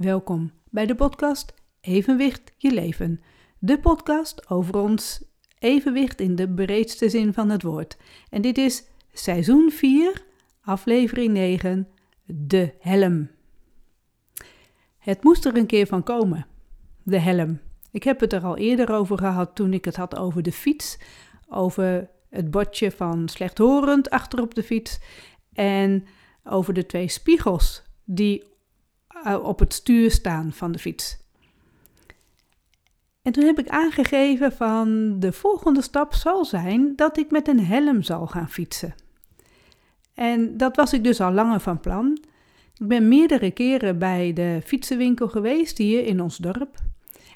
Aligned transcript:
Welkom 0.00 0.52
bij 0.70 0.86
de 0.86 0.94
podcast 0.94 1.54
Evenwicht 1.80 2.52
je 2.56 2.72
leven. 2.72 3.20
De 3.58 3.78
podcast 3.78 4.50
over 4.50 4.76
ons 4.76 5.24
evenwicht 5.58 6.20
in 6.20 6.36
de 6.36 6.48
breedste 6.48 7.08
zin 7.08 7.32
van 7.32 7.50
het 7.50 7.62
woord. 7.62 7.96
En 8.30 8.42
dit 8.42 8.58
is 8.58 8.84
seizoen 9.12 9.70
4, 9.70 10.24
aflevering 10.60 11.32
9, 11.32 11.88
de 12.24 12.74
helm. 12.78 13.30
Het 14.98 15.22
moest 15.22 15.44
er 15.44 15.56
een 15.56 15.66
keer 15.66 15.86
van 15.86 16.02
komen, 16.02 16.46
de 17.02 17.18
helm. 17.18 17.60
Ik 17.90 18.02
heb 18.02 18.20
het 18.20 18.32
er 18.32 18.44
al 18.44 18.56
eerder 18.56 18.90
over 18.90 19.18
gehad 19.18 19.54
toen 19.54 19.72
ik 19.72 19.84
het 19.84 19.96
had 19.96 20.16
over 20.16 20.42
de 20.42 20.52
fiets, 20.52 20.98
over 21.48 22.10
het 22.28 22.50
bordje 22.50 22.90
van 22.90 23.28
slechthorend 23.28 24.10
achter 24.10 24.40
op 24.40 24.54
de 24.54 24.62
fiets 24.62 24.98
en 25.52 26.06
over 26.44 26.74
de 26.74 26.86
twee 26.86 27.08
spiegels 27.08 27.82
die 28.04 28.49
op 29.42 29.58
het 29.58 29.74
stuur 29.74 30.10
staan 30.10 30.52
van 30.52 30.72
de 30.72 30.78
fiets. 30.78 31.18
En 33.22 33.32
toen 33.32 33.44
heb 33.44 33.58
ik 33.58 33.68
aangegeven 33.68 34.52
van 34.52 35.16
de 35.20 35.32
volgende 35.32 35.82
stap 35.82 36.14
zal 36.14 36.44
zijn 36.44 36.96
dat 36.96 37.18
ik 37.18 37.30
met 37.30 37.48
een 37.48 37.64
helm 37.64 38.02
zal 38.02 38.26
gaan 38.26 38.50
fietsen. 38.50 38.94
En 40.14 40.56
dat 40.56 40.76
was 40.76 40.92
ik 40.92 41.04
dus 41.04 41.20
al 41.20 41.32
langer 41.32 41.60
van 41.60 41.80
plan. 41.80 42.18
Ik 42.74 42.88
ben 42.88 43.08
meerdere 43.08 43.50
keren 43.50 43.98
bij 43.98 44.32
de 44.32 44.60
fietsenwinkel 44.64 45.28
geweest 45.28 45.78
hier 45.78 46.04
in 46.04 46.20
ons 46.20 46.36
dorp. 46.36 46.78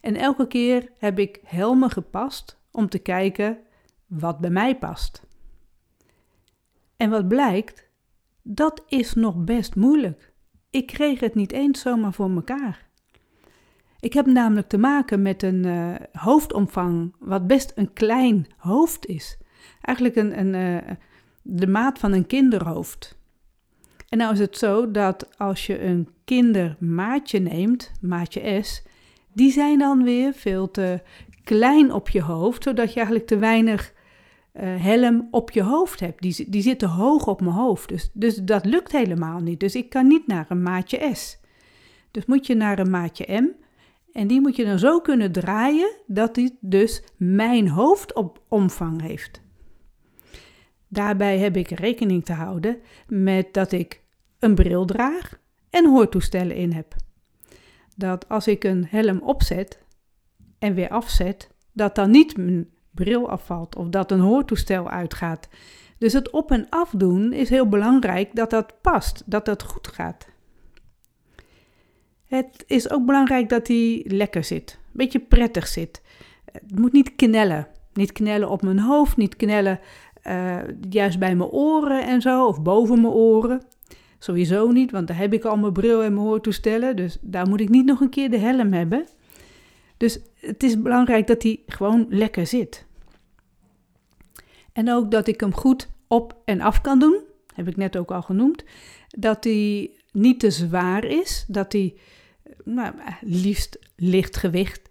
En 0.01 0.17
elke 0.17 0.47
keer 0.47 0.89
heb 0.99 1.19
ik 1.19 1.41
helmen 1.45 1.91
gepast 1.91 2.59
om 2.71 2.89
te 2.89 2.99
kijken 2.99 3.59
wat 4.07 4.39
bij 4.39 4.51
mij 4.51 4.79
past. 4.79 5.23
En 6.97 7.11
wat 7.11 7.29
blijkt, 7.29 7.89
dat 8.43 8.83
is 8.89 9.15
nog 9.15 9.37
best 9.37 9.75
moeilijk. 9.75 10.33
Ik 10.75 10.87
kreeg 10.87 11.21
het 11.21 11.35
niet 11.35 11.53
eens 11.53 11.81
zomaar 11.81 12.13
voor 12.13 12.31
mekaar. 12.31 12.87
Ik 14.01 14.13
heb 14.13 14.27
namelijk 14.27 14.69
te 14.69 14.79
maken 14.79 15.23
met 15.23 15.43
een 15.43 15.67
uh, 15.67 15.95
hoofdomvang 16.13 17.15
wat 17.19 17.47
best 17.47 17.73
een 17.75 17.93
klein 17.93 18.47
hoofd 18.57 19.07
is. 19.07 19.39
Eigenlijk 19.81 20.17
een, 20.17 20.39
een, 20.39 20.55
uh, 20.55 20.91
de 21.43 21.67
maat 21.67 21.99
van 21.99 22.13
een 22.13 22.27
kinderhoofd. 22.27 23.19
En 24.09 24.19
nou 24.19 24.33
is 24.33 24.39
het 24.39 24.57
zo 24.57 24.91
dat 24.91 25.39
als 25.39 25.67
je 25.67 25.83
een 25.83 26.09
kindermaatje 26.25 27.39
neemt, 27.39 27.93
maatje 28.01 28.63
S, 28.63 28.83
die 29.33 29.51
zijn 29.51 29.79
dan 29.79 30.03
weer 30.03 30.33
veel 30.33 30.71
te 30.71 31.03
klein 31.45 31.93
op 31.93 32.09
je 32.09 32.23
hoofd, 32.23 32.63
zodat 32.63 32.89
je 32.89 32.97
eigenlijk 32.97 33.27
te 33.27 33.39
weinig 33.39 33.93
helm 34.59 35.29
op 35.31 35.51
je 35.51 35.63
hoofd 35.63 36.01
hebt. 36.01 36.23
Die, 36.23 36.51
die 36.51 36.63
zitten 36.63 36.89
hoog 36.89 37.27
op 37.27 37.41
mijn 37.41 37.55
hoofd. 37.55 37.89
Dus, 37.89 38.11
dus 38.13 38.37
dat 38.37 38.65
lukt 38.65 38.93
helemaal 38.93 39.41
niet. 39.41 39.61
Dus 39.61 39.75
ik 39.75 39.89
kan 39.89 40.07
niet 40.07 40.27
naar 40.27 40.47
een 40.49 40.63
maatje 40.63 41.11
S. 41.15 41.39
Dus 42.11 42.27
moet 42.27 42.47
je 42.47 42.55
naar 42.55 42.79
een 42.79 42.91
maatje 42.91 43.41
M. 43.41 43.49
En 44.13 44.27
die 44.27 44.41
moet 44.41 44.57
je 44.57 44.65
dan 44.65 44.79
zo 44.79 45.01
kunnen 45.01 45.33
draaien 45.33 45.97
dat 46.07 46.35
die 46.35 46.59
dus 46.61 47.03
mijn 47.17 47.69
hoofdomvang 47.69 49.03
heeft. 49.03 49.43
Daarbij 50.89 51.39
heb 51.39 51.57
ik 51.57 51.71
rekening 51.71 52.25
te 52.25 52.33
houden 52.33 52.77
met 53.09 53.55
dat 53.55 53.73
ik 53.73 54.03
een 54.39 54.55
bril 54.55 54.85
draag 54.85 55.41
en 55.71 55.89
hoortoestellen 55.89 56.57
in 56.57 56.73
heb. 56.73 56.95
Dat 57.97 58.29
als 58.29 58.47
ik 58.47 58.65
een 58.65 58.87
helm 58.87 59.21
opzet 59.21 59.83
en 60.59 60.75
weer 60.75 60.89
afzet, 60.89 61.51
dat 61.73 61.95
dan 61.95 62.11
niet 62.11 62.37
mijn 62.37 62.74
bril 62.95 63.31
afvalt 63.31 63.77
of 63.77 63.89
dat 63.89 64.11
een 64.11 64.21
hoortoestel 64.21 64.91
uitgaat. 64.91 65.49
Dus 65.99 66.13
het 66.13 66.31
op 66.31 66.51
en 66.51 66.67
afdoen 66.71 67.33
is 67.33 67.49
heel 67.49 67.69
belangrijk 67.69 68.35
dat 68.35 68.51
dat 68.51 68.81
past, 68.81 69.23
dat 69.27 69.45
dat 69.45 69.63
goed 69.63 69.89
gaat. 69.89 70.29
Het 72.25 72.65
is 72.67 72.91
ook 72.91 73.07
belangrijk 73.07 73.49
dat 73.49 73.69
hij 73.69 74.05
lekker 74.09 74.45
zit, 74.45 74.79
een 74.81 74.91
beetje 74.93 75.21
prettig 75.21 75.67
zit. 75.67 76.03
Het 76.53 76.79
moet 76.79 76.93
niet 76.93 77.17
knellen. 77.17 77.67
Niet 77.93 78.13
knellen 78.13 78.51
op 78.51 78.63
mijn 78.63 78.79
hoofd, 78.79 79.17
niet 79.17 79.37
knellen 79.37 79.81
uh, 80.27 80.59
juist 80.91 81.19
bij 81.19 81.37
mijn 81.37 81.51
oren 81.51 82.07
en 82.07 82.21
zo, 82.21 82.47
of 82.47 82.63
boven 82.63 83.01
mijn 83.01 83.13
oren. 83.13 83.63
Sowieso 84.19 84.71
niet, 84.71 84.91
want 84.91 85.07
daar 85.07 85.17
heb 85.17 85.33
ik 85.33 85.45
al 85.45 85.57
mijn 85.57 85.73
bril 85.73 86.03
en 86.03 86.15
mijn 86.15 86.27
hoortoestellen, 86.27 86.97
dus 86.97 87.19
daar 87.21 87.49
moet 87.49 87.61
ik 87.61 87.69
niet 87.69 87.85
nog 87.85 88.01
een 88.01 88.11
keer 88.11 88.31
de 88.31 88.39
helm 88.39 88.73
hebben. 88.73 89.07
Dus 89.97 90.19
het 90.35 90.63
is 90.63 90.83
belangrijk 90.83 91.27
dat 91.27 91.43
hij 91.43 91.63
gewoon 91.67 92.07
lekker 92.09 92.47
zit. 92.47 92.84
En 94.75 94.91
ook 94.91 95.11
dat 95.11 95.27
ik 95.27 95.41
hem 95.41 95.55
goed 95.55 95.89
op 96.09 96.37
en 96.45 96.61
af 96.61 96.81
kan 96.81 96.99
doen, 96.99 97.21
heb 97.55 97.69
ik 97.69 97.77
net 97.77 97.97
ook 97.97 98.11
al 98.11 98.23
genoemd. 98.23 98.65
Dat 99.09 99.45
hij 99.45 99.91
niet 100.13 100.41
te 100.41 100.51
zwaar 100.51 101.05
is, 101.05 101.45
dat 101.49 101.73
hij 101.73 101.95
nou, 102.65 102.95
liefst 103.21 103.79
licht 103.97 104.37
gewicht. 104.37 104.91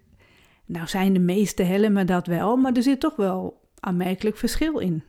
Nou 0.66 0.86
zijn 0.86 1.12
de 1.12 1.18
meeste 1.18 1.62
helmen 1.62 2.06
dat 2.06 2.26
wel, 2.26 2.56
maar 2.56 2.72
er 2.72 2.82
zit 2.82 3.00
toch 3.00 3.16
wel 3.16 3.60
aanmerkelijk 3.80 4.36
verschil 4.36 4.78
in. 4.78 5.02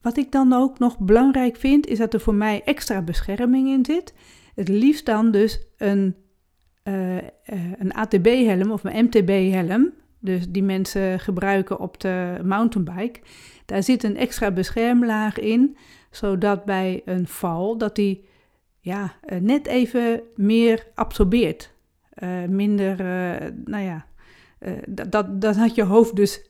Wat 0.00 0.16
ik 0.16 0.32
dan 0.32 0.52
ook 0.52 0.78
nog 0.78 0.98
belangrijk 0.98 1.56
vind, 1.56 1.86
is 1.86 1.98
dat 1.98 2.14
er 2.14 2.20
voor 2.20 2.34
mij 2.34 2.62
extra 2.64 3.02
bescherming 3.02 3.68
in 3.68 3.84
zit. 3.84 4.14
Het 4.54 4.68
liefst 4.68 5.06
dan 5.06 5.30
dus 5.30 5.60
een, 5.76 6.16
uh, 6.84 7.16
uh, 7.16 7.22
een 7.78 7.92
ATB-helm 7.92 8.70
of 8.70 8.84
een 8.84 9.04
MTB-helm. 9.04 9.92
Dus 10.24 10.48
die 10.48 10.62
mensen 10.62 11.20
gebruiken 11.20 11.78
op 11.78 12.00
de 12.00 12.40
mountainbike. 12.44 13.20
Daar 13.66 13.82
zit 13.82 14.02
een 14.02 14.16
extra 14.16 14.50
beschermlaag 14.50 15.38
in, 15.38 15.76
zodat 16.10 16.64
bij 16.64 17.02
een 17.04 17.26
val 17.26 17.78
dat 17.78 17.96
die 17.96 18.24
ja, 18.80 19.14
uh, 19.26 19.38
net 19.40 19.66
even 19.66 20.22
meer 20.36 20.86
absorbeert. 20.94 21.72
minder, 22.48 22.96
nou 23.64 23.84
ja, 23.84 24.06
dat, 24.86 25.12
dat, 25.12 25.40
dat 25.40 25.56
had 25.56 25.74
je 25.74 25.82
hoofd 25.82 26.16
dus 26.16 26.46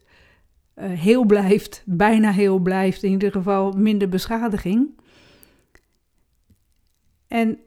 uh, 0.77 0.85
heel 0.91 1.25
blijft, 1.25 1.83
bijna 1.87 2.31
heel 2.31 2.59
blijft, 2.59 3.03
in 3.03 3.11
ieder 3.11 3.33
geval 3.33 3.73
minder 3.73 4.09
beschadiging. 4.09 5.01
En 7.29 7.59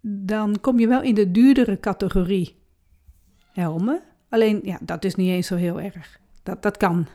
dan 0.00 0.60
kom 0.60 0.78
je 0.78 0.86
wel 0.86 1.02
in 1.02 1.14
de 1.14 1.30
duurdere 1.30 1.80
categorie 1.80 2.56
helmen. 3.52 4.02
Alleen, 4.30 4.60
ja, 4.62 4.78
dat 4.80 5.04
is 5.04 5.14
niet 5.14 5.30
eens 5.30 5.46
zo 5.46 5.56
heel 5.56 5.80
erg. 5.80 6.20
Dat, 6.42 6.62
dat 6.62 6.76
kan. 6.76 7.06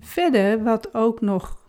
Verder, 0.00 0.62
wat 0.62 0.94
ook 0.94 1.20
nog 1.20 1.62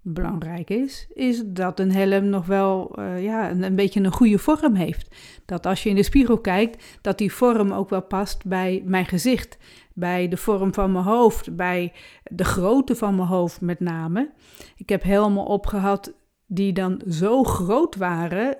belangrijk 0.00 0.70
is, 0.70 1.06
is 1.14 1.42
dat 1.46 1.80
een 1.80 1.92
helm 1.92 2.24
nog 2.28 2.46
wel 2.46 2.98
uh, 2.98 3.22
ja, 3.22 3.50
een, 3.50 3.62
een, 3.62 3.74
beetje 3.74 4.00
een 4.00 4.12
goede 4.12 4.38
vorm 4.38 4.74
heeft. 4.74 5.16
Dat 5.44 5.66
als 5.66 5.82
je 5.82 5.88
in 5.88 5.94
de 5.94 6.02
spiegel 6.02 6.38
kijkt, 6.38 6.84
dat 7.00 7.18
die 7.18 7.32
vorm 7.32 7.72
ook 7.72 7.90
wel 7.90 8.02
past 8.02 8.46
bij 8.46 8.82
mijn 8.84 9.06
gezicht 9.06 9.58
bij 9.94 10.28
de 10.28 10.36
vorm 10.36 10.74
van 10.74 10.92
mijn 10.92 11.04
hoofd, 11.04 11.56
bij 11.56 11.92
de 12.24 12.44
grootte 12.44 12.96
van 12.96 13.16
mijn 13.16 13.28
hoofd 13.28 13.60
met 13.60 13.80
name. 13.80 14.30
Ik 14.76 14.88
heb 14.88 15.02
helmen 15.02 15.44
opgehad 15.44 16.12
die 16.46 16.72
dan 16.72 17.02
zo 17.08 17.42
groot 17.42 17.96
waren, 17.96 18.56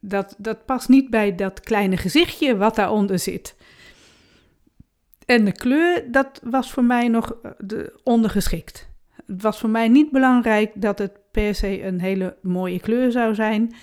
dat, 0.00 0.34
dat 0.38 0.64
past 0.64 0.88
niet 0.88 1.10
bij 1.10 1.34
dat 1.34 1.60
kleine 1.60 1.96
gezichtje 1.96 2.56
wat 2.56 2.74
daaronder 2.74 3.18
zit. 3.18 3.56
En 5.28 5.44
de 5.44 5.52
kleur, 5.52 6.10
dat 6.10 6.40
was 6.42 6.72
voor 6.72 6.84
mij 6.84 7.08
nog 7.08 7.32
eh, 7.42 7.50
de, 7.58 8.00
ondergeschikt. 8.02 8.88
Het 9.26 9.42
was 9.42 9.58
voor 9.58 9.68
mij 9.70 9.88
niet 9.88 10.10
belangrijk 10.10 10.72
dat 10.74 10.98
het 10.98 11.12
per 11.30 11.54
se 11.54 11.82
een 11.82 12.00
hele 12.00 12.36
mooie 12.42 12.80
kleur 12.80 13.12
zou 13.12 13.34
zijn. 13.34 13.74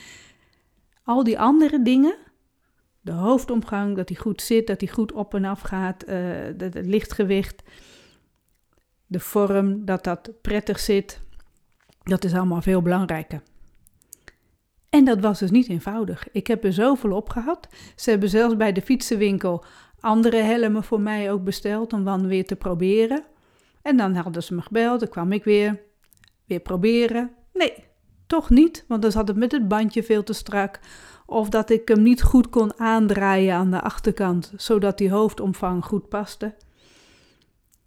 Al 1.04 1.24
die 1.24 1.40
andere 1.40 1.82
dingen, 1.82 2.16
de 3.02 3.12
hoofdomgang, 3.12 3.96
dat 3.96 4.08
die 4.08 4.18
goed 4.18 4.42
zit, 4.42 4.68
dat 4.68 4.80
die 4.80 4.92
goed 4.92 5.12
op 5.12 5.34
en 5.34 5.46
af 5.46 5.62
gaat, 5.62 6.08
uh, 6.08 6.16
het 6.58 6.86
lichtgewicht, 6.86 7.64
de 9.06 9.20
vorm, 9.20 9.86
dat 9.86 10.04
dat 10.04 10.32
prettig 10.42 10.80
zit. 10.80 11.20
Dat 12.04 12.24
is 12.24 12.34
allemaal 12.34 12.62
veel 12.62 12.82
belangrijker. 12.82 13.42
En 14.90 15.06
dat 15.06 15.20
was 15.20 15.40
dus 15.40 15.52
niet 15.52 15.70
eenvoudig. 15.70 16.28
Ik 16.32 16.48
heb 16.48 16.64
er 16.64 16.74
zoveel 16.74 17.12
op 17.12 17.30
gehad. 17.30 17.68
Ze 17.96 18.10
hebben 18.10 18.30
zelfs 18.30 18.58
bij 18.58 18.72
de 18.72 18.82
fietsenwinkel 18.82 19.66
andere 20.06 20.38
helmen 20.38 20.84
voor 20.84 21.02
mij 21.02 21.32
ook 21.32 21.44
besteld 21.44 21.94
om 21.94 22.04
dan 22.04 22.28
weer 22.28 22.46
te 22.46 22.56
proberen. 22.56 23.24
En 23.82 23.98
dan 23.98 24.16
hadden 24.16 24.44
ze 24.44 24.56
me 24.56 24.62
gebeld, 24.62 25.00
dan 25.00 25.10
kwam 25.10 25.32
ik 25.32 25.44
weer, 25.44 25.82
weer 26.46 26.60
proberen. 26.60 27.32
Nee, 27.54 27.74
toch 28.28 28.50
niet, 28.50 28.86
want 28.88 29.02
dan 29.02 29.12
zat 29.12 29.28
het 29.28 29.38
met 29.38 29.52
het 29.52 29.68
bandje 29.68 30.04
veel 30.04 30.24
te 30.24 30.34
strak 30.34 30.80
of 31.26 31.50
dat 31.50 31.70
ik 31.70 31.88
hem 31.88 32.02
niet 32.02 32.24
goed 32.24 32.50
kon 32.50 32.80
aandraaien 32.80 33.56
aan 33.56 33.72
de 33.72 33.82
achterkant, 33.82 34.54
zodat 34.56 34.98
die 34.98 35.12
hoofdomvang 35.12 35.86
goed 35.86 36.10
paste. 36.10 36.56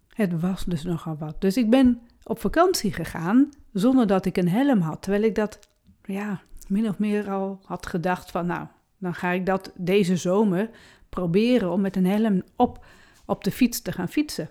Het 0.09 0.41
was 0.41 0.65
dus 0.65 0.83
nogal 0.83 1.15
wat. 1.19 1.41
Dus 1.41 1.57
ik 1.57 1.69
ben 1.69 2.01
op 2.23 2.39
vakantie 2.39 2.93
gegaan 2.93 3.49
zonder 3.73 4.07
dat 4.07 4.25
ik 4.25 4.37
een 4.37 4.49
helm 4.49 4.79
had, 4.79 5.01
terwijl 5.01 5.23
ik 5.23 5.35
dat 5.35 5.59
ja, 6.03 6.41
min 6.67 6.89
of 6.89 6.97
meer 6.97 7.31
al 7.31 7.59
had 7.63 7.85
gedacht 7.85 8.31
van 8.31 8.45
nou, 8.45 8.67
dan 8.97 9.13
ga 9.13 9.31
ik 9.31 9.45
dat 9.45 9.71
deze 9.75 10.15
zomer 10.17 10.69
proberen 11.09 11.71
om 11.71 11.81
met 11.81 11.95
een 11.95 12.05
helm 12.05 12.43
op, 12.55 12.85
op 13.25 13.43
de 13.43 13.51
fiets 13.51 13.81
te 13.81 13.91
gaan 13.91 14.09
fietsen. 14.09 14.49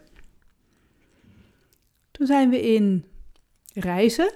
Toen 2.10 2.26
zijn 2.26 2.50
we 2.50 2.74
in 2.74 3.04
Reizen, 3.74 4.32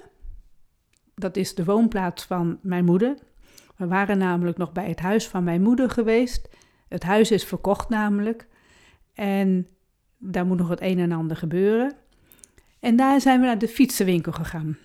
dat 1.15 1.37
is 1.37 1.55
de 1.55 1.63
woonplaats 1.63 2.23
van 2.23 2.59
mijn 2.61 2.85
moeder, 2.85 3.17
We 3.75 3.87
waren 3.87 4.17
namelijk 4.17 4.57
nog 4.57 4.71
bij 4.71 4.87
het 4.87 4.99
huis 4.99 5.27
van 5.27 5.43
mijn 5.43 5.61
moeder 5.61 5.89
geweest. 5.89 6.49
Het 6.87 7.03
huis 7.03 7.31
is 7.31 7.45
verkocht 7.45 7.89
namelijk. 7.89 8.47
En 9.13 9.67
daar 10.17 10.45
moet 10.45 10.57
nog 10.57 10.69
het 10.69 10.81
een 10.81 10.99
en 10.99 11.11
ander 11.11 11.37
gebeuren. 11.37 11.93
En 12.79 12.95
daar 12.95 13.21
zijn 13.21 13.39
we 13.39 13.45
naar 13.45 13.57
de 13.57 13.67
fietsenwinkel 13.67 14.31
gegaan. 14.31 14.77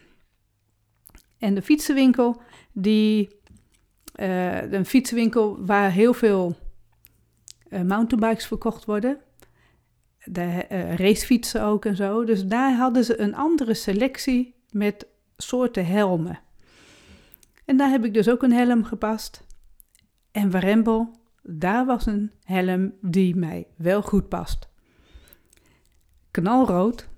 En 1.38 1.54
de 1.54 1.62
fietsenwinkel, 1.62 2.40
die, 2.72 3.40
uh, 4.16 4.72
een 4.72 4.86
fietsenwinkel 4.86 5.64
waar 5.64 5.90
heel 5.90 6.14
veel 6.14 6.56
uh, 7.70 7.82
mountainbikes 7.82 8.46
verkocht 8.46 8.84
worden. 8.84 9.20
De 10.24 10.66
uh, 10.72 10.94
racefietsen 10.94 11.62
ook 11.62 11.84
en 11.84 11.96
zo. 11.96 12.24
Dus 12.24 12.46
daar 12.46 12.76
hadden 12.76 13.04
ze 13.04 13.20
een 13.20 13.34
andere 13.34 13.74
selectie 13.74 14.54
met 14.70 15.06
soorten 15.36 15.86
helmen. 15.86 16.40
En 17.64 17.76
daar 17.76 17.90
heb 17.90 18.04
ik 18.04 18.14
dus 18.14 18.28
ook 18.28 18.42
een 18.42 18.52
helm 18.52 18.84
gepast. 18.84 19.46
En 20.30 20.50
Warempel, 20.50 21.10
daar 21.42 21.86
was 21.86 22.06
een 22.06 22.30
helm 22.42 22.92
die 23.00 23.36
mij 23.36 23.66
wel 23.76 24.02
goed 24.02 24.28
past. 24.28 24.68
Knalrood. 26.30 27.08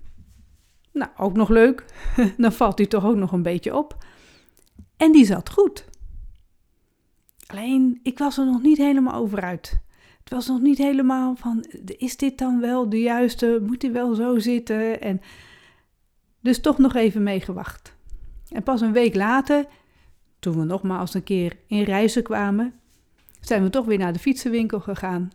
Nou, 0.91 1.11
ook 1.17 1.35
nog 1.35 1.49
leuk. 1.49 1.85
Dan 2.37 2.51
valt 2.51 2.77
hij 2.77 2.87
toch 2.87 3.05
ook 3.05 3.15
nog 3.15 3.31
een 3.31 3.43
beetje 3.43 3.75
op. 3.75 3.97
En 4.97 5.11
die 5.11 5.25
zat 5.25 5.49
goed. 5.49 5.85
Alleen, 7.47 7.99
ik 8.03 8.17
was 8.17 8.37
er 8.37 8.45
nog 8.45 8.61
niet 8.61 8.77
helemaal 8.77 9.13
over 9.13 9.41
uit. 9.41 9.79
Was 10.31 10.47
nog 10.47 10.61
niet 10.61 10.77
helemaal 10.77 11.35
van, 11.35 11.65
is 11.85 12.17
dit 12.17 12.37
dan 12.37 12.59
wel 12.59 12.89
de 12.89 12.99
juiste? 12.99 13.61
Moet 13.65 13.81
hij 13.81 13.91
wel 13.91 14.13
zo 14.13 14.39
zitten? 14.39 15.01
En 15.01 15.21
dus 16.39 16.61
toch 16.61 16.77
nog 16.77 16.95
even 16.95 17.23
meegewacht. 17.23 17.95
En 18.49 18.63
pas 18.63 18.81
een 18.81 18.91
week 18.91 19.15
later, 19.15 19.65
toen 20.39 20.57
we 20.57 20.63
nogmaals 20.63 21.13
een 21.13 21.23
keer 21.23 21.57
in 21.67 21.83
reizen 21.83 22.23
kwamen, 22.23 22.73
zijn 23.39 23.63
we 23.63 23.69
toch 23.69 23.85
weer 23.85 23.97
naar 23.97 24.13
de 24.13 24.19
fietsenwinkel 24.19 24.79
gegaan. 24.79 25.31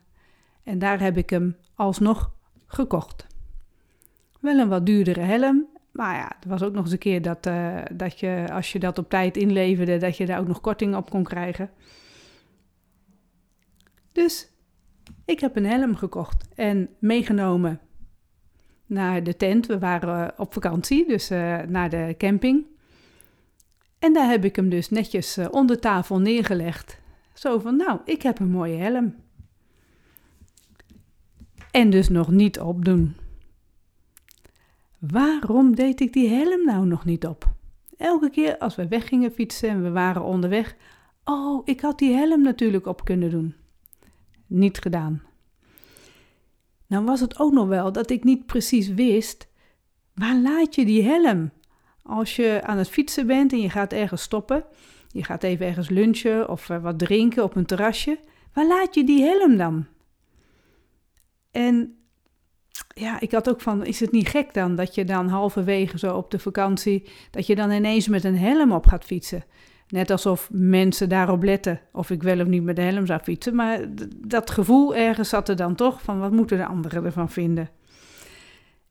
En 0.62 0.78
daar 0.78 1.00
heb 1.00 1.16
ik 1.16 1.30
hem 1.30 1.56
alsnog 1.74 2.32
gekocht. 2.66 3.26
Wel 4.40 4.58
een 4.58 4.68
wat 4.68 4.86
duurdere 4.86 5.20
helm, 5.20 5.66
maar 5.92 6.14
ja, 6.14 6.36
er 6.40 6.48
was 6.48 6.62
ook 6.62 6.72
nog 6.72 6.82
eens 6.82 6.92
een 6.92 6.98
keer 6.98 7.22
dat, 7.22 7.46
uh, 7.46 7.78
dat 7.92 8.20
je, 8.20 8.46
als 8.52 8.72
je 8.72 8.78
dat 8.78 8.98
op 8.98 9.08
tijd 9.08 9.36
inleverde, 9.36 9.98
dat 9.98 10.16
je 10.16 10.26
daar 10.26 10.40
ook 10.40 10.48
nog 10.48 10.60
korting 10.60 10.96
op 10.96 11.10
kon 11.10 11.24
krijgen. 11.24 11.70
Dus 14.12 14.54
ik 15.24 15.40
heb 15.40 15.56
een 15.56 15.66
helm 15.66 15.96
gekocht 15.96 16.48
en 16.54 16.88
meegenomen 16.98 17.80
naar 18.86 19.22
de 19.22 19.36
tent. 19.36 19.66
We 19.66 19.78
waren 19.78 20.34
op 20.38 20.52
vakantie, 20.52 21.06
dus 21.06 21.30
uh, 21.30 21.60
naar 21.60 21.90
de 21.90 22.14
camping. 22.18 22.66
En 23.98 24.12
daar 24.12 24.28
heb 24.28 24.44
ik 24.44 24.56
hem 24.56 24.68
dus 24.68 24.88
netjes 24.88 25.38
uh, 25.38 25.46
onder 25.50 25.80
tafel 25.80 26.18
neergelegd. 26.18 27.00
Zo 27.34 27.58
van, 27.58 27.76
nou, 27.76 28.00
ik 28.04 28.22
heb 28.22 28.38
een 28.38 28.50
mooie 28.50 28.76
helm. 28.76 29.14
En 31.70 31.90
dus 31.90 32.08
nog 32.08 32.30
niet 32.30 32.60
opdoen. 32.60 33.16
Waarom 34.98 35.74
deed 35.74 36.00
ik 36.00 36.12
die 36.12 36.28
helm 36.28 36.64
nou 36.64 36.86
nog 36.86 37.04
niet 37.04 37.26
op? 37.26 37.54
Elke 37.96 38.30
keer 38.30 38.58
als 38.58 38.74
we 38.74 38.88
weg 38.88 39.08
gingen 39.08 39.30
fietsen 39.30 39.68
en 39.68 39.82
we 39.82 39.90
waren 39.90 40.24
onderweg. 40.24 40.76
Oh, 41.24 41.62
ik 41.64 41.80
had 41.80 41.98
die 41.98 42.12
helm 42.12 42.42
natuurlijk 42.42 42.86
op 42.86 43.04
kunnen 43.04 43.30
doen. 43.30 43.54
Niet 44.46 44.78
gedaan. 44.78 45.22
Nou 46.86 47.04
was 47.04 47.20
het 47.20 47.38
ook 47.38 47.52
nog 47.52 47.68
wel 47.68 47.92
dat 47.92 48.10
ik 48.10 48.24
niet 48.24 48.46
precies 48.46 48.88
wist, 48.88 49.48
waar 50.14 50.36
laat 50.36 50.74
je 50.74 50.84
die 50.84 51.02
helm? 51.02 51.50
Als 52.02 52.36
je 52.36 52.60
aan 52.62 52.78
het 52.78 52.88
fietsen 52.88 53.26
bent 53.26 53.52
en 53.52 53.60
je 53.60 53.70
gaat 53.70 53.92
ergens 53.92 54.22
stoppen, 54.22 54.64
je 55.08 55.24
gaat 55.24 55.42
even 55.42 55.66
ergens 55.66 55.88
lunchen 55.88 56.48
of 56.48 56.70
eh, 56.70 56.82
wat 56.82 56.98
drinken 56.98 57.42
op 57.42 57.56
een 57.56 57.66
terrasje, 57.66 58.18
waar 58.52 58.66
laat 58.66 58.94
je 58.94 59.04
die 59.04 59.22
helm 59.22 59.56
dan? 59.56 59.86
En 61.50 61.96
ja, 62.94 63.20
ik 63.20 63.32
had 63.32 63.48
ook 63.48 63.60
van, 63.60 63.84
is 63.84 64.00
het 64.00 64.12
niet 64.12 64.28
gek 64.28 64.54
dan 64.54 64.74
dat 64.74 64.94
je 64.94 65.04
dan 65.04 65.28
halverwege 65.28 65.98
zo 65.98 66.16
op 66.16 66.30
de 66.30 66.38
vakantie, 66.38 67.08
dat 67.30 67.46
je 67.46 67.54
dan 67.54 67.70
ineens 67.70 68.08
met 68.08 68.24
een 68.24 68.38
helm 68.38 68.72
op 68.72 68.86
gaat 68.86 69.04
fietsen? 69.04 69.44
Net 69.88 70.10
alsof 70.10 70.48
mensen 70.52 71.08
daarop 71.08 71.42
letten 71.42 71.80
of 71.92 72.10
ik 72.10 72.22
wel 72.22 72.40
of 72.40 72.46
niet 72.46 72.62
met 72.62 72.76
de 72.76 72.82
helm 72.82 73.06
zou 73.06 73.20
fietsen. 73.20 73.54
Maar 73.54 73.80
dat 74.16 74.50
gevoel 74.50 74.96
ergens 74.96 75.28
zat 75.28 75.48
er 75.48 75.56
dan 75.56 75.74
toch 75.74 76.02
van 76.02 76.18
wat 76.18 76.32
moeten 76.32 76.58
de 76.58 76.66
anderen 76.66 77.04
ervan 77.04 77.30
vinden. 77.30 77.70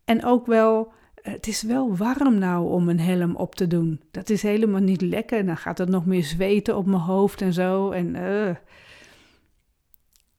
En 0.05 0.25
ook 0.25 0.45
wel, 0.45 0.93
het 1.21 1.47
is 1.47 1.61
wel 1.61 1.95
warm 1.95 2.37
nou 2.37 2.69
om 2.69 2.89
een 2.89 2.99
helm 2.99 3.35
op 3.35 3.55
te 3.55 3.67
doen. 3.67 4.01
Dat 4.11 4.29
is 4.29 4.41
helemaal 4.41 4.81
niet 4.81 5.01
lekker. 5.01 5.45
Dan 5.45 5.57
gaat 5.57 5.77
het 5.77 5.89
nog 5.89 6.05
meer 6.05 6.23
zweten 6.23 6.77
op 6.77 6.85
mijn 6.85 7.01
hoofd 7.01 7.41
en 7.41 7.53
zo. 7.53 7.91
En, 7.91 8.15
uh. 8.15 8.55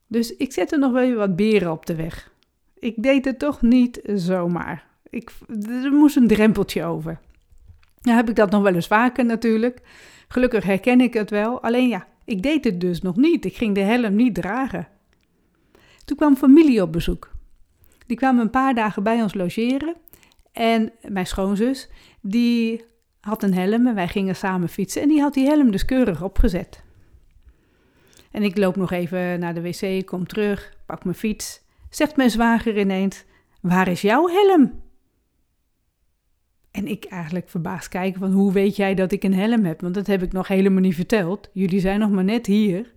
Dus 0.06 0.37
ik 0.37 0.53
zette 0.53 0.76
nog 0.76 0.93
wel 0.93 1.14
wat 1.14 1.37
beren 1.37 1.73
op 1.73 1.87
de 1.87 1.94
weg. 1.94 2.32
Ik 2.79 3.03
deed 3.03 3.25
het 3.25 3.38
toch 3.38 3.62
niet 3.62 4.00
zomaar. 4.14 4.87
Ik, 5.11 5.31
er 5.69 5.93
moest 5.93 6.17
een 6.17 6.29
drempeltje 6.29 6.85
over. 6.85 7.20
Nou 8.06 8.19
heb 8.19 8.29
ik 8.29 8.37
dat 8.37 8.50
nog 8.50 8.62
wel 8.62 8.75
eens 8.75 8.87
vaker 8.87 9.25
natuurlijk. 9.25 9.81
Gelukkig 10.29 10.64
herken 10.64 11.00
ik 11.00 11.14
het 11.14 11.31
wel. 11.31 11.62
Alleen 11.62 11.88
ja, 11.88 12.06
ik 12.25 12.43
deed 12.43 12.64
het 12.64 12.81
dus 12.81 13.00
nog 13.00 13.17
niet. 13.17 13.44
Ik 13.44 13.56
ging 13.56 13.75
de 13.75 13.81
helm 13.81 14.14
niet 14.14 14.35
dragen. 14.35 14.88
Toen 16.05 16.17
kwam 16.17 16.37
familie 16.37 16.82
op 16.82 16.93
bezoek. 16.93 17.31
Die 18.06 18.17
kwamen 18.17 18.43
een 18.43 18.50
paar 18.50 18.75
dagen 18.75 19.03
bij 19.03 19.23
ons 19.23 19.35
logeren. 19.35 19.97
En 20.53 20.93
mijn 21.08 21.26
schoonzus, 21.26 21.91
die 22.20 22.85
had 23.20 23.43
een 23.43 23.55
helm 23.55 23.87
en 23.87 23.94
wij 23.94 24.08
gingen 24.08 24.37
samen 24.37 24.69
fietsen. 24.69 25.03
En 25.03 25.08
die 25.08 25.20
had 25.20 25.35
die 25.35 25.47
helm 25.47 25.70
dus 25.70 25.85
keurig 25.85 26.23
opgezet. 26.23 26.82
En 28.31 28.43
ik 28.43 28.58
loop 28.58 28.76
nog 28.76 28.93
even 28.93 29.41
naar 29.41 29.55
de 29.55 29.62
wc, 29.62 30.06
kom 30.06 30.26
terug, 30.26 30.76
pak 30.87 31.05
mijn 31.05 31.17
fiets. 31.17 31.61
Zegt 31.91 32.17
mijn 32.17 32.31
zwager 32.31 32.79
ineens: 32.79 33.25
Waar 33.61 33.88
is 33.88 34.00
jouw 34.00 34.29
helm? 34.29 34.85
En 36.76 36.87
ik 36.87 37.05
eigenlijk 37.05 37.49
verbaasd 37.49 37.88
kijken 37.88 38.20
van 38.20 38.32
hoe 38.32 38.52
weet 38.52 38.76
jij 38.76 38.94
dat 38.94 39.12
ik 39.12 39.23
een 39.23 39.34
helm 39.34 39.64
heb? 39.64 39.81
Want 39.81 39.94
dat 39.94 40.06
heb 40.06 40.23
ik 40.23 40.32
nog 40.32 40.49
helemaal 40.49 40.81
niet 40.81 40.94
verteld. 40.94 41.49
Jullie 41.52 41.81
zijn 41.81 42.00
nog 42.00 42.11
maar 42.11 42.25
net 42.25 42.46
hier. 42.46 42.93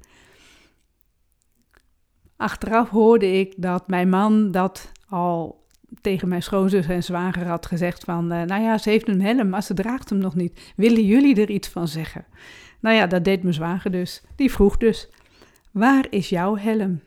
Achteraf 2.38 2.90
hoorde 2.90 3.32
ik 3.40 3.54
dat 3.58 3.88
mijn 3.88 4.10
man 4.10 4.52
dat 4.52 4.92
al 5.08 5.68
tegen 6.02 6.28
mijn 6.28 6.44
schoonzus 6.44 6.88
en 6.88 7.04
zwager 7.04 7.48
had 7.48 7.66
gezegd 7.66 8.04
van... 8.04 8.34
Uh, 8.34 8.42
nou 8.42 8.64
ja, 8.64 8.78
ze 8.78 8.90
heeft 8.90 9.08
een 9.08 9.22
helm, 9.22 9.50
maar 9.50 9.64
ze 9.64 9.74
draagt 9.74 10.10
hem 10.10 10.20
nog 10.20 10.36
niet. 10.36 10.74
Willen 10.76 11.06
jullie 11.06 11.42
er 11.42 11.50
iets 11.50 11.68
van 11.68 11.88
zeggen? 11.88 12.26
Nou 12.80 12.96
ja, 12.96 13.08
dat 13.08 13.24
deed 13.24 13.42
mijn 13.42 13.54
zwager 13.54 13.92
dus. 13.92 14.24
Die 14.36 14.52
vroeg 14.52 14.78
dus, 14.78 15.10
waar 15.72 16.08
is 16.10 16.30
jouw 16.30 16.58
helm? 16.58 17.02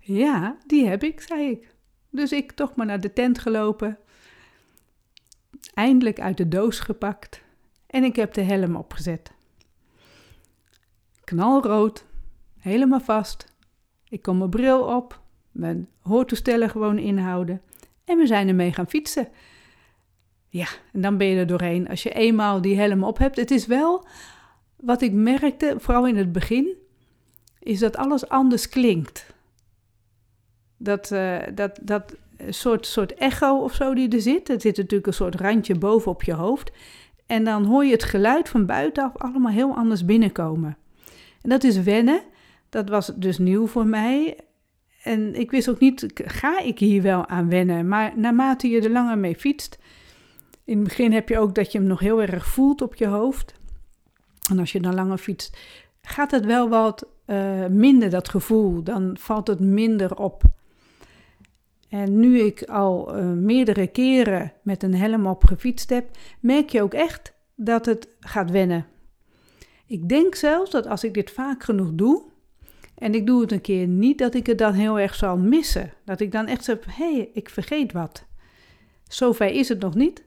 Ja, 0.00 0.56
die 0.66 0.86
heb 0.86 1.02
ik, 1.02 1.20
zei 1.20 1.50
ik. 1.50 1.74
Dus 2.10 2.32
ik 2.32 2.52
toch 2.52 2.74
maar 2.74 2.86
naar 2.86 3.00
de 3.00 3.12
tent 3.12 3.38
gelopen, 3.38 3.98
eindelijk 5.74 6.20
uit 6.20 6.36
de 6.36 6.48
doos 6.48 6.78
gepakt 6.80 7.42
en 7.86 8.04
ik 8.04 8.16
heb 8.16 8.34
de 8.34 8.42
helm 8.42 8.76
opgezet. 8.76 9.32
Knalrood, 11.24 12.04
helemaal 12.58 13.00
vast. 13.00 13.52
Ik 14.08 14.22
kom 14.22 14.38
mijn 14.38 14.50
bril 14.50 14.82
op, 14.96 15.20
mijn 15.50 15.88
hoortoestellen 16.00 16.70
gewoon 16.70 16.98
inhouden 16.98 17.62
en 18.04 18.18
we 18.18 18.26
zijn 18.26 18.48
ermee 18.48 18.72
gaan 18.72 18.88
fietsen. 18.88 19.28
Ja, 20.48 20.66
en 20.92 21.00
dan 21.00 21.16
ben 21.16 21.26
je 21.26 21.38
er 21.38 21.46
doorheen 21.46 21.88
als 21.88 22.02
je 22.02 22.10
eenmaal 22.10 22.60
die 22.60 22.78
helm 22.78 23.04
op 23.04 23.18
hebt. 23.18 23.36
Het 23.36 23.50
is 23.50 23.66
wel 23.66 24.06
wat 24.76 25.02
ik 25.02 25.12
merkte, 25.12 25.74
vooral 25.78 26.06
in 26.06 26.16
het 26.16 26.32
begin, 26.32 26.76
is 27.58 27.78
dat 27.78 27.96
alles 27.96 28.28
anders 28.28 28.68
klinkt. 28.68 29.32
Dat, 30.76 31.10
uh, 31.10 31.38
dat, 31.54 31.78
dat 31.82 32.16
soort, 32.48 32.86
soort 32.86 33.14
echo 33.14 33.58
of 33.58 33.74
zo 33.74 33.94
die 33.94 34.08
er 34.08 34.20
zit. 34.20 34.48
Er 34.48 34.60
zit 34.60 34.76
natuurlijk 34.76 35.06
een 35.06 35.14
soort 35.14 35.34
randje 35.34 35.74
boven 35.74 36.10
op 36.10 36.22
je 36.22 36.32
hoofd. 36.32 36.72
En 37.26 37.44
dan 37.44 37.64
hoor 37.64 37.84
je 37.84 37.92
het 37.92 38.04
geluid 38.04 38.48
van 38.48 38.66
buitenaf 38.66 39.16
allemaal 39.16 39.52
heel 39.52 39.74
anders 39.76 40.04
binnenkomen. 40.04 40.76
En 41.42 41.50
dat 41.50 41.64
is 41.64 41.82
wennen. 41.82 42.22
Dat 42.68 42.88
was 42.88 43.12
dus 43.16 43.38
nieuw 43.38 43.66
voor 43.66 43.86
mij. 43.86 44.38
En 45.02 45.34
ik 45.34 45.50
wist 45.50 45.68
ook 45.68 45.80
niet, 45.80 46.06
ga 46.14 46.60
ik 46.60 46.78
hier 46.78 47.02
wel 47.02 47.26
aan 47.26 47.48
wennen? 47.48 47.88
Maar 47.88 48.12
naarmate 48.16 48.68
je 48.68 48.80
er 48.80 48.90
langer 48.90 49.18
mee 49.18 49.36
fietst, 49.36 49.78
in 50.64 50.78
het 50.78 50.88
begin 50.88 51.12
heb 51.12 51.28
je 51.28 51.38
ook 51.38 51.54
dat 51.54 51.72
je 51.72 51.78
hem 51.78 51.86
nog 51.86 52.00
heel 52.00 52.22
erg 52.22 52.46
voelt 52.46 52.82
op 52.82 52.94
je 52.94 53.06
hoofd. 53.06 53.54
En 54.50 54.58
als 54.58 54.72
je 54.72 54.80
dan 54.80 54.94
langer 54.94 55.18
fietst, 55.18 55.58
gaat 56.02 56.30
het 56.30 56.44
wel 56.44 56.68
wat 56.68 57.06
uh, 57.26 57.66
minder, 57.66 58.10
dat 58.10 58.28
gevoel. 58.28 58.82
Dan 58.82 59.16
valt 59.20 59.46
het 59.46 59.60
minder 59.60 60.16
op. 60.16 60.42
En 61.94 62.20
nu 62.20 62.40
ik 62.40 62.62
al 62.62 63.16
uh, 63.16 63.24
meerdere 63.24 63.86
keren 63.86 64.52
met 64.62 64.82
een 64.82 64.94
helm 64.94 65.26
op 65.26 65.44
gefietst 65.44 65.90
heb, 65.90 66.10
merk 66.40 66.68
je 66.70 66.82
ook 66.82 66.94
echt 66.94 67.32
dat 67.54 67.86
het 67.86 68.08
gaat 68.20 68.50
wennen. 68.50 68.86
Ik 69.86 70.08
denk 70.08 70.34
zelfs 70.34 70.70
dat 70.70 70.86
als 70.86 71.04
ik 71.04 71.14
dit 71.14 71.30
vaak 71.30 71.62
genoeg 71.62 71.90
doe, 71.92 72.22
en 72.94 73.14
ik 73.14 73.26
doe 73.26 73.40
het 73.40 73.52
een 73.52 73.60
keer 73.60 73.86
niet, 73.86 74.18
dat 74.18 74.34
ik 74.34 74.46
het 74.46 74.58
dan 74.58 74.72
heel 74.72 74.98
erg 74.98 75.14
zal 75.14 75.36
missen. 75.36 75.92
Dat 76.04 76.20
ik 76.20 76.32
dan 76.32 76.46
echt 76.46 76.64
zeg, 76.64 76.78
hé, 76.96 77.14
hey, 77.14 77.30
ik 77.32 77.48
vergeet 77.48 77.92
wat. 77.92 78.24
Zover 79.08 79.50
is 79.50 79.68
het 79.68 79.80
nog 79.80 79.94
niet. 79.94 80.24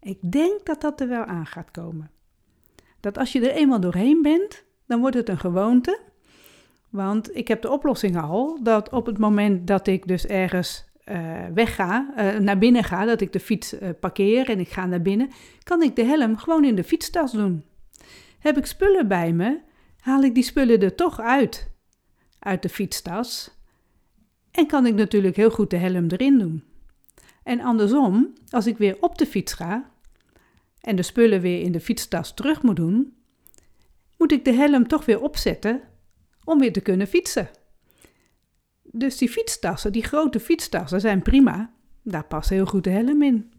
Ik 0.00 0.18
denk 0.32 0.66
dat 0.66 0.80
dat 0.80 1.00
er 1.00 1.08
wel 1.08 1.24
aan 1.24 1.46
gaat 1.46 1.70
komen. 1.70 2.10
Dat 3.00 3.18
als 3.18 3.32
je 3.32 3.50
er 3.50 3.56
eenmaal 3.56 3.80
doorheen 3.80 4.22
bent, 4.22 4.64
dan 4.86 5.00
wordt 5.00 5.16
het 5.16 5.28
een 5.28 5.38
gewoonte. 5.38 6.00
Want 6.90 7.36
ik 7.36 7.48
heb 7.48 7.62
de 7.62 7.70
oplossing 7.70 8.22
al 8.22 8.58
dat 8.62 8.92
op 8.92 9.06
het 9.06 9.18
moment 9.18 9.66
dat 9.66 9.86
ik 9.86 10.06
dus 10.06 10.26
ergens 10.26 10.92
uh, 11.10 11.44
wegga, 11.54 12.14
uh, 12.16 12.38
naar 12.38 12.58
binnen 12.58 12.84
ga, 12.84 13.04
dat 13.04 13.20
ik 13.20 13.32
de 13.32 13.40
fiets 13.40 13.74
uh, 13.74 13.88
parkeer 14.00 14.48
en 14.48 14.60
ik 14.60 14.68
ga 14.68 14.86
naar 14.86 15.02
binnen, 15.02 15.30
kan 15.62 15.82
ik 15.82 15.96
de 15.96 16.04
helm 16.04 16.36
gewoon 16.36 16.64
in 16.64 16.74
de 16.74 16.84
fietstas 16.84 17.32
doen. 17.32 17.64
Heb 18.38 18.58
ik 18.58 18.66
spullen 18.66 19.08
bij 19.08 19.32
me, 19.32 19.60
haal 20.00 20.22
ik 20.22 20.34
die 20.34 20.42
spullen 20.42 20.80
er 20.80 20.94
toch 20.94 21.20
uit, 21.20 21.70
uit 22.38 22.62
de 22.62 22.68
fietstas. 22.68 23.50
En 24.50 24.66
kan 24.66 24.86
ik 24.86 24.94
natuurlijk 24.94 25.36
heel 25.36 25.50
goed 25.50 25.70
de 25.70 25.76
helm 25.76 26.06
erin 26.08 26.38
doen. 26.38 26.64
En 27.42 27.60
andersom, 27.60 28.32
als 28.50 28.66
ik 28.66 28.78
weer 28.78 28.96
op 29.00 29.18
de 29.18 29.26
fiets 29.26 29.52
ga 29.52 29.90
en 30.80 30.96
de 30.96 31.02
spullen 31.02 31.40
weer 31.40 31.60
in 31.60 31.72
de 31.72 31.80
fietstas 31.80 32.34
terug 32.34 32.62
moet 32.62 32.76
doen, 32.76 33.16
moet 34.18 34.32
ik 34.32 34.44
de 34.44 34.52
helm 34.52 34.88
toch 34.88 35.04
weer 35.04 35.20
opzetten 35.20 35.80
om 36.44 36.58
weer 36.58 36.72
te 36.72 36.80
kunnen 36.80 37.06
fietsen. 37.06 37.48
Dus 38.96 39.16
die 39.16 39.28
fietstassen, 39.28 39.92
die 39.92 40.04
grote 40.04 40.40
fietstassen, 40.40 41.00
zijn 41.00 41.22
prima. 41.22 41.70
Daar 42.02 42.24
past 42.24 42.48
heel 42.48 42.66
goed 42.66 42.84
de 42.84 42.90
helm 42.90 43.22
in. 43.22 43.52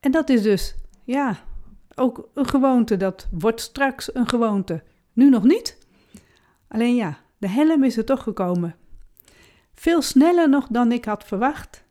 En 0.00 0.10
dat 0.10 0.28
is 0.28 0.42
dus, 0.42 0.74
ja, 1.04 1.44
ook 1.94 2.28
een 2.34 2.48
gewoonte. 2.48 2.96
Dat 2.96 3.28
wordt 3.30 3.60
straks 3.60 4.14
een 4.14 4.28
gewoonte. 4.28 4.82
Nu 5.12 5.28
nog 5.28 5.44
niet. 5.44 5.78
Alleen 6.68 6.94
ja, 6.94 7.18
de 7.38 7.48
helm 7.48 7.84
is 7.84 7.96
er 7.96 8.04
toch 8.04 8.22
gekomen. 8.22 8.76
Veel 9.74 10.02
sneller 10.02 10.48
nog 10.48 10.66
dan 10.66 10.92
ik 10.92 11.04
had 11.04 11.24
verwacht. 11.24 11.84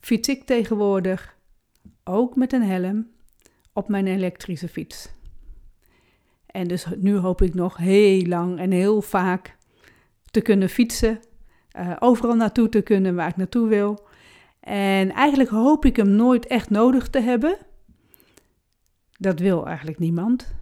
Fiets 0.00 0.28
ik 0.28 0.44
tegenwoordig, 0.44 1.36
ook 2.04 2.36
met 2.36 2.52
een 2.52 2.62
helm, 2.62 3.10
op 3.72 3.88
mijn 3.88 4.06
elektrische 4.06 4.68
fiets. 4.68 5.08
En 6.46 6.68
dus 6.68 6.86
nu 6.96 7.16
hoop 7.16 7.42
ik 7.42 7.54
nog 7.54 7.76
heel 7.76 8.26
lang 8.26 8.58
en 8.58 8.70
heel 8.70 9.02
vaak 9.02 9.58
te 10.30 10.40
kunnen 10.40 10.68
fietsen, 10.68 11.20
uh, 11.78 11.96
overal 11.98 12.34
naartoe 12.34 12.68
te 12.68 12.80
kunnen 12.80 13.14
waar 13.14 13.28
ik 13.28 13.36
naartoe 13.36 13.68
wil. 13.68 14.08
En 14.60 15.12
eigenlijk 15.12 15.50
hoop 15.50 15.84
ik 15.84 15.96
hem 15.96 16.10
nooit 16.10 16.46
echt 16.46 16.70
nodig 16.70 17.08
te 17.08 17.20
hebben. 17.20 17.58
Dat 19.18 19.38
wil 19.38 19.66
eigenlijk 19.66 19.98
niemand. 19.98 20.54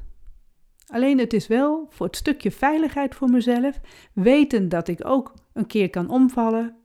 Alleen 0.86 1.18
het 1.18 1.32
is 1.32 1.46
wel 1.46 1.86
voor 1.90 2.06
het 2.06 2.16
stukje 2.16 2.50
veiligheid 2.50 3.14
voor 3.14 3.30
mezelf, 3.30 3.80
weten 4.12 4.68
dat 4.68 4.88
ik 4.88 5.06
ook 5.06 5.34
een 5.52 5.66
keer 5.66 5.90
kan 5.90 6.10
omvallen, 6.10 6.76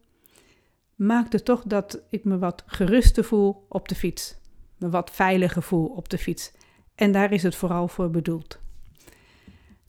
maakt 0.95 1.33
het 1.33 1.45
toch 1.45 1.63
dat 1.63 2.03
ik 2.09 2.23
me 2.23 2.37
wat 2.37 2.63
geruster 2.65 3.23
voel 3.23 3.65
op 3.69 3.87
de 3.87 3.95
fiets. 3.95 4.35
Me 4.77 4.89
wat 4.89 5.11
veiliger 5.11 5.63
voel 5.63 5.85
op 5.85 6.09
de 6.09 6.17
fiets. 6.17 6.51
En 6.95 7.11
daar 7.11 7.31
is 7.31 7.43
het 7.43 7.55
vooral 7.55 7.87
voor 7.87 8.09
bedoeld. 8.09 8.59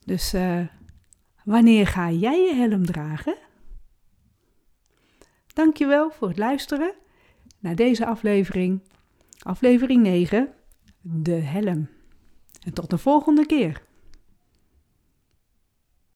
Dus 0.05 0.35
uh, 0.35 0.61
wanneer 1.45 1.87
ga 1.87 2.11
jij 2.11 2.41
je 2.41 2.55
helm 2.55 2.87
dragen? 2.87 3.37
Dankjewel 5.47 6.11
voor 6.11 6.29
het 6.29 6.39
luisteren 6.39 6.95
naar 7.59 7.75
deze 7.75 8.07
aflevering, 8.07 8.81
aflevering 9.39 10.03
9, 10.03 10.55
de 11.01 11.33
helm. 11.33 11.89
En 12.65 12.73
tot 12.73 12.91
de 12.91 12.99
volgende 12.99 13.47
keer. 13.47 13.83